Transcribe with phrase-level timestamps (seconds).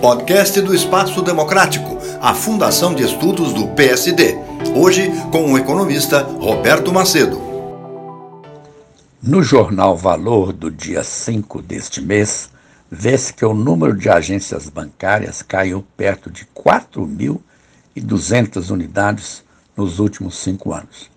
[0.00, 4.34] Podcast do Espaço Democrático, a Fundação de Estudos do PSD.
[4.74, 7.40] Hoje com o economista Roberto Macedo.
[9.22, 12.50] No jornal Valor do dia 5 deste mês,
[12.90, 19.44] vê-se que o número de agências bancárias caiu perto de 4.200 unidades
[19.76, 21.08] nos últimos cinco anos.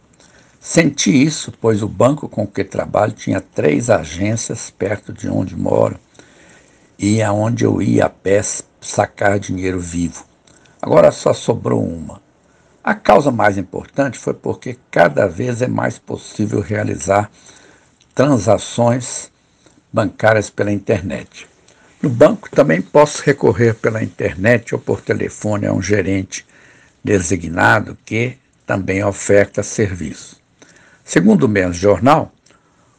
[0.60, 6.00] Senti isso, pois o banco com que trabalho tinha três agências perto de onde moro
[6.98, 8.42] e aonde eu ia a pé
[8.82, 10.26] sacar dinheiro vivo.
[10.82, 12.22] Agora só sobrou uma.
[12.84, 17.32] A causa mais importante foi porque cada vez é mais possível realizar
[18.14, 19.32] transações
[19.92, 21.48] bancárias pela internet.
[22.02, 26.46] No banco também posso recorrer pela internet ou por telefone a um gerente
[27.04, 30.40] designado que também oferta serviço.
[31.04, 32.32] Segundo o mesmo jornal,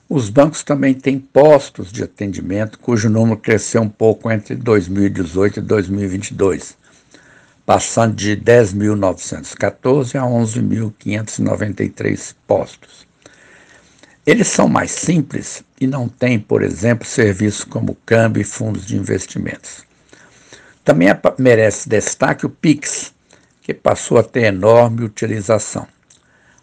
[0.09, 5.62] os bancos também têm postos de atendimento cujo número cresceu um pouco entre 2018 e
[5.62, 6.78] 2022,
[7.64, 13.05] passando de 10.914 a 11.593 postos.
[14.25, 18.97] Eles são mais simples e não têm, por exemplo, serviços como câmbio e fundos de
[18.97, 19.84] investimentos.
[20.84, 23.12] Também merece destaque o Pix,
[23.61, 25.88] que passou a ter enorme utilização.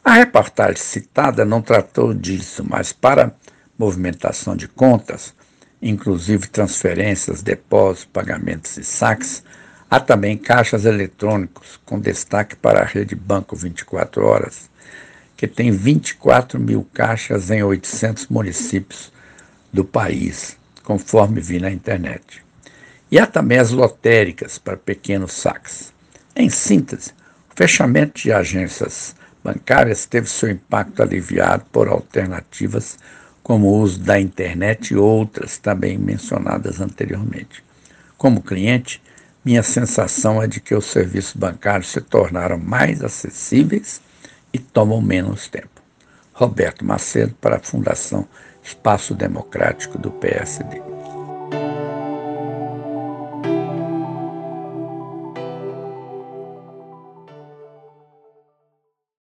[0.05, 3.33] A reportagem citada não tratou disso, mas para
[3.79, 5.33] movimentação de contas,
[5.81, 9.41] inclusive transferências, depósitos, pagamentos e saques,
[9.89, 14.69] há também caixas eletrônicos, com destaque para a rede Banco 24 Horas,
[15.37, 19.09] que tem 24 mil caixas em 800 municípios
[19.71, 22.43] do país, conforme vi na internet.
[23.09, 25.93] E há também as lotéricas para pequenos saques.
[26.35, 27.11] Em síntese,
[27.49, 32.97] o fechamento de agências bancárias teve seu impacto aliviado por alternativas
[33.43, 37.63] como o uso da internet e outras também mencionadas anteriormente.
[38.17, 39.01] Como cliente,
[39.43, 44.01] minha sensação é de que os serviços bancários se tornaram mais acessíveis
[44.53, 45.81] e tomam menos tempo.
[46.33, 48.27] Roberto Macedo, para a Fundação
[48.63, 50.92] Espaço Democrático do PSD.